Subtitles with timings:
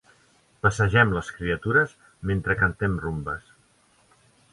[0.65, 1.93] Passegem les criatures
[2.31, 3.53] mentre cantem rumbes.